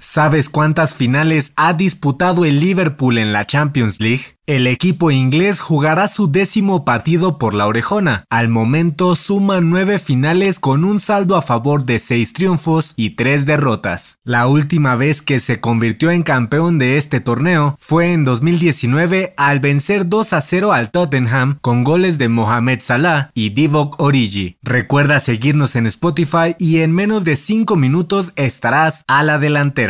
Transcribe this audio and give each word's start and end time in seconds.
¿Sabes 0.00 0.48
cuántas 0.48 0.94
finales 0.94 1.52
ha 1.56 1.74
disputado 1.74 2.46
el 2.46 2.58
Liverpool 2.58 3.18
en 3.18 3.34
la 3.34 3.46
Champions 3.46 4.00
League? 4.00 4.40
El 4.46 4.66
equipo 4.66 5.12
inglés 5.12 5.60
jugará 5.60 6.08
su 6.08 6.32
décimo 6.32 6.84
partido 6.84 7.38
por 7.38 7.54
la 7.54 7.68
orejona. 7.68 8.24
Al 8.30 8.48
momento 8.48 9.14
suma 9.14 9.60
nueve 9.60 10.00
finales 10.00 10.58
con 10.58 10.84
un 10.84 10.98
saldo 10.98 11.36
a 11.36 11.42
favor 11.42 11.84
de 11.84 12.00
seis 12.00 12.32
triunfos 12.32 12.94
y 12.96 13.10
tres 13.10 13.46
derrotas. 13.46 14.18
La 14.24 14.48
última 14.48 14.96
vez 14.96 15.22
que 15.22 15.38
se 15.38 15.60
convirtió 15.60 16.10
en 16.10 16.24
campeón 16.24 16.78
de 16.78 16.96
este 16.96 17.20
torneo 17.20 17.76
fue 17.78 18.12
en 18.12 18.24
2019 18.24 19.34
al 19.36 19.60
vencer 19.60 20.08
2 20.08 20.32
a 20.32 20.40
0 20.40 20.72
al 20.72 20.90
Tottenham 20.90 21.58
con 21.60 21.84
goles 21.84 22.18
de 22.18 22.28
Mohamed 22.28 22.80
Salah 22.82 23.30
y 23.34 23.50
Divock 23.50 24.00
Origi. 24.00 24.56
Recuerda 24.62 25.20
seguirnos 25.20 25.76
en 25.76 25.86
Spotify 25.86 26.56
y 26.58 26.78
en 26.78 26.92
menos 26.92 27.22
de 27.22 27.36
5 27.36 27.76
minutos 27.76 28.32
estarás 28.34 29.04
a 29.06 29.22
la 29.22 29.38
delantera. 29.38 29.89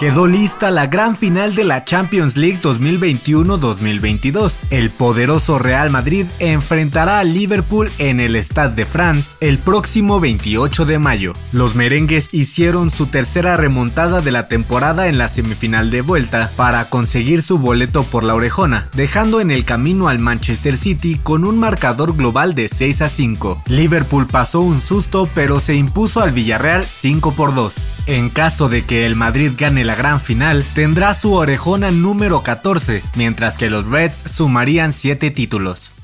Quedó 0.00 0.26
lista 0.26 0.70
la 0.70 0.86
gran 0.86 1.14
final 1.14 1.54
de 1.54 1.64
la 1.64 1.84
Champions 1.84 2.38
League 2.38 2.58
2021-2022. 2.62 4.62
El 4.70 4.88
poderoso 4.88 5.58
Real 5.58 5.90
Madrid 5.90 6.24
enfrentará 6.38 7.18
a 7.18 7.24
Liverpool 7.24 7.90
en 7.98 8.18
el 8.18 8.34
Stade 8.36 8.74
de 8.74 8.86
France 8.86 9.36
el 9.40 9.58
próximo 9.58 10.18
28 10.18 10.86
de 10.86 10.98
mayo. 10.98 11.34
Los 11.52 11.74
merengues 11.74 12.32
hicieron 12.32 12.90
su 12.90 13.08
tercera 13.08 13.58
remontada 13.58 14.22
de 14.22 14.32
la 14.32 14.48
temporada 14.48 15.06
en 15.06 15.18
la 15.18 15.28
semifinal 15.28 15.90
de 15.90 16.00
vuelta 16.00 16.50
para 16.56 16.88
conseguir 16.88 17.42
su 17.42 17.58
boleto 17.58 18.02
por 18.04 18.24
la 18.24 18.34
orejona, 18.34 18.88
dejando 18.94 19.42
en 19.42 19.50
el 19.50 19.66
camino 19.66 20.08
al 20.08 20.18
Manchester 20.18 20.78
City 20.78 21.20
con 21.22 21.44
un 21.44 21.58
marcador 21.58 22.16
global 22.16 22.54
de 22.54 22.68
6 22.68 23.02
a 23.02 23.10
5. 23.10 23.64
Liverpool 23.66 24.26
pasó 24.26 24.60
un 24.60 24.80
susto 24.80 25.28
pero 25.34 25.60
se 25.60 25.74
impuso 25.74 26.22
al 26.22 26.32
Villarreal 26.32 26.86
5 26.86 27.34
por 27.34 27.54
2. 27.54 27.74
En 28.06 28.30
caso 28.30 28.68
de 28.68 28.86
que 28.86 29.04
el 29.04 29.14
Madrid 29.14 29.52
gane 29.56 29.84
la 29.90 29.96
gran 29.96 30.20
final, 30.20 30.64
tendrá 30.72 31.14
su 31.14 31.32
orejona 31.32 31.90
número 31.90 32.44
14, 32.44 33.02
mientras 33.16 33.58
que 33.58 33.70
los 33.70 33.86
Reds 33.86 34.22
sumarían 34.24 34.92
7 34.92 35.32
títulos. 35.32 35.96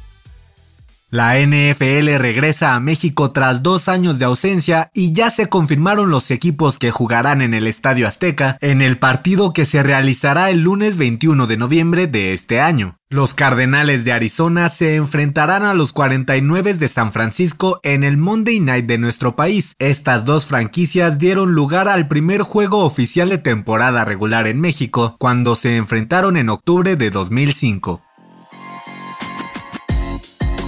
La 1.08 1.38
NFL 1.38 2.16
regresa 2.18 2.74
a 2.74 2.80
México 2.80 3.30
tras 3.30 3.62
dos 3.62 3.88
años 3.88 4.18
de 4.18 4.24
ausencia 4.24 4.90
y 4.92 5.12
ya 5.12 5.30
se 5.30 5.48
confirmaron 5.48 6.10
los 6.10 6.32
equipos 6.32 6.80
que 6.80 6.90
jugarán 6.90 7.42
en 7.42 7.54
el 7.54 7.68
Estadio 7.68 8.08
Azteca 8.08 8.58
en 8.60 8.82
el 8.82 8.98
partido 8.98 9.52
que 9.52 9.66
se 9.66 9.84
realizará 9.84 10.50
el 10.50 10.62
lunes 10.62 10.96
21 10.96 11.46
de 11.46 11.56
noviembre 11.56 12.08
de 12.08 12.32
este 12.32 12.60
año. 12.60 12.98
Los 13.08 13.34
Cardenales 13.34 14.04
de 14.04 14.10
Arizona 14.10 14.68
se 14.68 14.96
enfrentarán 14.96 15.62
a 15.62 15.74
los 15.74 15.92
49 15.92 16.74
de 16.74 16.88
San 16.88 17.12
Francisco 17.12 17.78
en 17.84 18.02
el 18.02 18.16
Monday 18.16 18.58
Night 18.58 18.86
de 18.86 18.98
nuestro 18.98 19.36
país. 19.36 19.76
Estas 19.78 20.24
dos 20.24 20.46
franquicias 20.46 21.18
dieron 21.18 21.52
lugar 21.52 21.86
al 21.86 22.08
primer 22.08 22.42
juego 22.42 22.84
oficial 22.84 23.28
de 23.28 23.38
temporada 23.38 24.04
regular 24.04 24.48
en 24.48 24.60
México 24.60 25.14
cuando 25.20 25.54
se 25.54 25.76
enfrentaron 25.76 26.36
en 26.36 26.48
octubre 26.48 26.96
de 26.96 27.10
2005. 27.10 28.02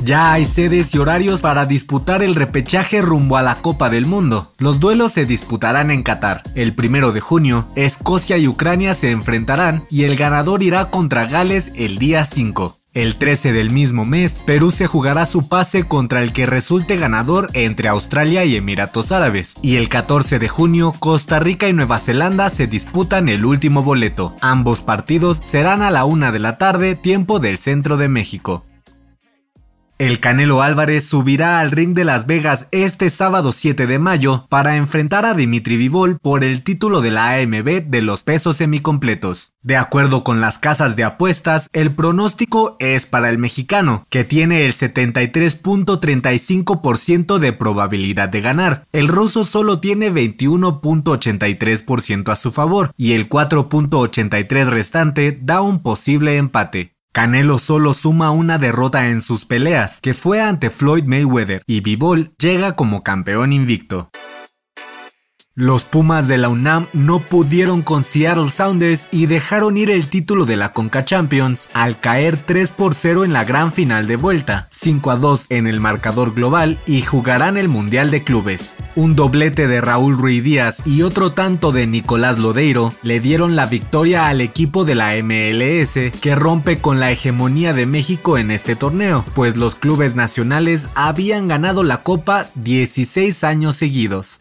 Ya 0.08 0.32
hay 0.32 0.46
sedes 0.46 0.94
y 0.94 0.98
horarios 0.98 1.42
para 1.42 1.66
disputar 1.66 2.22
el 2.22 2.34
repechaje 2.34 3.02
rumbo 3.02 3.36
a 3.36 3.42
la 3.42 3.56
Copa 3.56 3.90
del 3.90 4.06
Mundo. 4.06 4.54
Los 4.56 4.80
duelos 4.80 5.12
se 5.12 5.26
disputarán 5.26 5.90
en 5.90 6.02
Qatar. 6.02 6.44
El 6.54 6.74
primero 6.74 7.12
de 7.12 7.20
junio, 7.20 7.68
Escocia 7.76 8.38
y 8.38 8.48
Ucrania 8.48 8.94
se 8.94 9.10
enfrentarán 9.10 9.84
y 9.90 10.04
el 10.04 10.16
ganador 10.16 10.62
irá 10.62 10.88
contra 10.88 11.26
Gales 11.26 11.72
el 11.74 11.98
día 11.98 12.24
5. 12.24 12.78
El 12.94 13.16
13 13.16 13.52
del 13.52 13.70
mismo 13.70 14.06
mes, 14.06 14.42
Perú 14.46 14.70
se 14.70 14.86
jugará 14.86 15.26
su 15.26 15.46
pase 15.46 15.84
contra 15.84 16.22
el 16.22 16.32
que 16.32 16.46
resulte 16.46 16.96
ganador 16.96 17.50
entre 17.52 17.88
Australia 17.88 18.46
y 18.46 18.56
Emiratos 18.56 19.12
Árabes. 19.12 19.56
Y 19.60 19.76
el 19.76 19.90
14 19.90 20.38
de 20.38 20.48
junio, 20.48 20.94
Costa 20.98 21.38
Rica 21.38 21.68
y 21.68 21.74
Nueva 21.74 21.98
Zelanda 21.98 22.48
se 22.48 22.66
disputan 22.66 23.28
el 23.28 23.44
último 23.44 23.82
boleto. 23.82 24.34
Ambos 24.40 24.80
partidos 24.80 25.42
serán 25.44 25.82
a 25.82 25.90
la 25.90 26.06
una 26.06 26.32
de 26.32 26.38
la 26.38 26.56
tarde, 26.56 26.94
tiempo 26.94 27.40
del 27.40 27.58
centro 27.58 27.98
de 27.98 28.08
México. 28.08 28.64
El 29.98 30.20
Canelo 30.20 30.62
Álvarez 30.62 31.08
subirá 31.08 31.58
al 31.58 31.72
ring 31.72 31.92
de 31.92 32.04
Las 32.04 32.26
Vegas 32.26 32.68
este 32.70 33.10
sábado 33.10 33.50
7 33.50 33.88
de 33.88 33.98
mayo 33.98 34.46
para 34.48 34.76
enfrentar 34.76 35.24
a 35.24 35.34
Dimitri 35.34 35.76
Vivol 35.76 36.20
por 36.20 36.44
el 36.44 36.62
título 36.62 37.00
de 37.00 37.10
la 37.10 37.34
AMB 37.34 37.88
de 37.88 38.02
los 38.02 38.22
pesos 38.22 38.58
semicompletos. 38.58 39.54
De 39.60 39.76
acuerdo 39.76 40.22
con 40.22 40.40
las 40.40 40.60
casas 40.60 40.94
de 40.94 41.02
apuestas, 41.02 41.68
el 41.72 41.92
pronóstico 41.92 42.76
es 42.78 43.06
para 43.06 43.28
el 43.28 43.38
mexicano, 43.38 44.06
que 44.08 44.22
tiene 44.22 44.66
el 44.66 44.72
73.35% 44.72 47.38
de 47.38 47.52
probabilidad 47.52 48.28
de 48.28 48.40
ganar. 48.40 48.86
El 48.92 49.08
ruso 49.08 49.42
solo 49.42 49.80
tiene 49.80 50.12
21.83% 50.12 52.30
a 52.30 52.36
su 52.36 52.52
favor 52.52 52.92
y 52.96 53.14
el 53.14 53.28
4.83 53.28 54.68
restante 54.68 55.36
da 55.42 55.60
un 55.60 55.82
posible 55.82 56.36
empate. 56.36 56.97
Canelo 57.18 57.58
solo 57.58 57.94
suma 57.94 58.30
una 58.30 58.58
derrota 58.58 59.08
en 59.08 59.22
sus 59.22 59.44
peleas, 59.44 59.98
que 60.00 60.14
fue 60.14 60.40
ante 60.40 60.70
Floyd 60.70 61.02
Mayweather, 61.02 61.64
y 61.66 61.80
Bivol 61.80 62.32
llega 62.38 62.76
como 62.76 63.02
campeón 63.02 63.52
invicto. 63.52 64.08
Los 65.60 65.82
Pumas 65.82 66.28
de 66.28 66.38
la 66.38 66.50
UNAM 66.50 66.86
no 66.92 67.18
pudieron 67.18 67.82
con 67.82 68.04
Seattle 68.04 68.48
Sounders 68.48 69.08
y 69.10 69.26
dejaron 69.26 69.76
ir 69.76 69.90
el 69.90 70.06
título 70.06 70.46
de 70.46 70.54
la 70.54 70.72
Conca 70.72 71.04
Champions 71.04 71.68
al 71.74 71.98
caer 71.98 72.36
3 72.36 72.70
por 72.70 72.94
0 72.94 73.24
en 73.24 73.32
la 73.32 73.42
gran 73.42 73.72
final 73.72 74.06
de 74.06 74.14
vuelta, 74.14 74.68
5 74.70 75.10
a 75.10 75.16
2 75.16 75.46
en 75.48 75.66
el 75.66 75.80
marcador 75.80 76.32
global 76.32 76.78
y 76.86 77.02
jugarán 77.02 77.56
el 77.56 77.68
Mundial 77.68 78.12
de 78.12 78.22
Clubes. 78.22 78.76
Un 78.94 79.16
doblete 79.16 79.66
de 79.66 79.80
Raúl 79.80 80.16
Ruiz 80.16 80.44
Díaz 80.44 80.80
y 80.86 81.02
otro 81.02 81.32
tanto 81.32 81.72
de 81.72 81.88
Nicolás 81.88 82.38
Lodeiro 82.38 82.94
le 83.02 83.18
dieron 83.18 83.56
la 83.56 83.66
victoria 83.66 84.28
al 84.28 84.40
equipo 84.40 84.84
de 84.84 84.94
la 84.94 85.16
MLS 85.16 86.12
que 86.20 86.36
rompe 86.36 86.78
con 86.78 87.00
la 87.00 87.10
hegemonía 87.10 87.72
de 87.72 87.86
México 87.86 88.38
en 88.38 88.52
este 88.52 88.76
torneo, 88.76 89.24
pues 89.34 89.56
los 89.56 89.74
clubes 89.74 90.14
nacionales 90.14 90.86
habían 90.94 91.48
ganado 91.48 91.82
la 91.82 92.04
Copa 92.04 92.46
16 92.54 93.42
años 93.42 93.74
seguidos. 93.74 94.38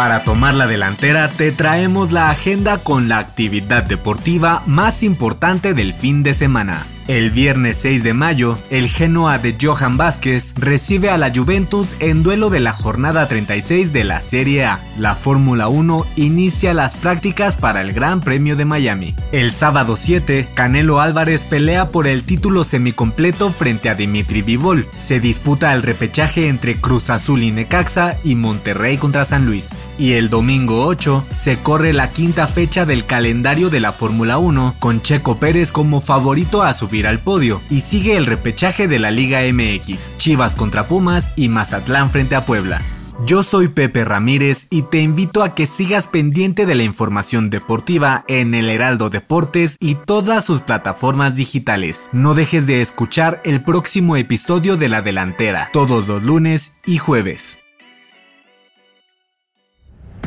Para 0.00 0.24
tomar 0.24 0.54
la 0.54 0.66
delantera 0.66 1.28
te 1.28 1.52
traemos 1.52 2.10
la 2.10 2.30
agenda 2.30 2.78
con 2.78 3.10
la 3.10 3.18
actividad 3.18 3.84
deportiva 3.84 4.62
más 4.64 5.02
importante 5.02 5.74
del 5.74 5.92
fin 5.92 6.22
de 6.22 6.32
semana. 6.32 6.86
El 7.10 7.32
viernes 7.32 7.76
6 7.82 8.04
de 8.04 8.14
mayo, 8.14 8.56
el 8.70 8.88
Genoa 8.88 9.38
de 9.38 9.58
Johan 9.60 9.96
Vázquez 9.96 10.54
recibe 10.54 11.10
a 11.10 11.18
la 11.18 11.32
Juventus 11.34 11.96
en 11.98 12.22
duelo 12.22 12.50
de 12.50 12.60
la 12.60 12.72
jornada 12.72 13.26
36 13.26 13.92
de 13.92 14.04
la 14.04 14.20
Serie 14.20 14.64
A. 14.64 14.84
La 14.96 15.16
Fórmula 15.16 15.66
1 15.66 16.06
inicia 16.14 16.72
las 16.72 16.94
prácticas 16.94 17.56
para 17.56 17.80
el 17.80 17.92
Gran 17.92 18.20
Premio 18.20 18.54
de 18.54 18.64
Miami. 18.64 19.16
El 19.32 19.50
sábado 19.50 19.96
7, 19.96 20.50
Canelo 20.54 21.00
Álvarez 21.00 21.42
pelea 21.42 21.88
por 21.88 22.06
el 22.06 22.22
título 22.22 22.62
semicompleto 22.62 23.50
frente 23.50 23.88
a 23.88 23.96
Dimitri 23.96 24.42
Vivol. 24.42 24.86
Se 24.96 25.18
disputa 25.18 25.74
el 25.74 25.82
repechaje 25.82 26.46
entre 26.46 26.80
Cruz 26.80 27.10
Azul 27.10 27.42
y 27.42 27.50
Necaxa 27.50 28.20
y 28.22 28.36
Monterrey 28.36 28.98
contra 28.98 29.24
San 29.24 29.46
Luis. 29.46 29.70
Y 29.98 30.12
el 30.12 30.30
domingo 30.30 30.86
8 30.86 31.26
se 31.30 31.58
corre 31.58 31.92
la 31.92 32.12
quinta 32.12 32.46
fecha 32.46 32.86
del 32.86 33.04
calendario 33.04 33.68
de 33.68 33.80
la 33.80 33.90
Fórmula 33.90 34.38
1 34.38 34.76
con 34.78 35.02
Checo 35.02 35.40
Pérez 35.40 35.72
como 35.72 36.00
favorito 36.00 36.62
a 36.62 36.72
subir 36.72 36.99
al 37.06 37.20
podio 37.20 37.62
y 37.70 37.80
sigue 37.80 38.16
el 38.16 38.26
repechaje 38.26 38.88
de 38.88 38.98
la 38.98 39.10
Liga 39.10 39.40
MX, 39.42 40.16
Chivas 40.16 40.54
contra 40.54 40.86
Pumas 40.86 41.32
y 41.36 41.48
Mazatlán 41.48 42.10
frente 42.10 42.34
a 42.34 42.44
Puebla. 42.44 42.80
Yo 43.26 43.42
soy 43.42 43.68
Pepe 43.68 44.04
Ramírez 44.04 44.66
y 44.70 44.82
te 44.82 45.02
invito 45.02 45.42
a 45.42 45.54
que 45.54 45.66
sigas 45.66 46.06
pendiente 46.06 46.64
de 46.64 46.74
la 46.74 46.84
información 46.84 47.50
deportiva 47.50 48.24
en 48.28 48.54
el 48.54 48.70
Heraldo 48.70 49.10
Deportes 49.10 49.76
y 49.78 49.94
todas 49.94 50.44
sus 50.44 50.62
plataformas 50.62 51.36
digitales. 51.36 52.08
No 52.12 52.34
dejes 52.34 52.66
de 52.66 52.80
escuchar 52.80 53.42
el 53.44 53.62
próximo 53.62 54.16
episodio 54.16 54.78
de 54.78 54.88
La 54.88 55.02
Delantera, 55.02 55.68
todos 55.72 56.08
los 56.08 56.22
lunes 56.22 56.76
y 56.86 56.96
jueves. 56.96 57.59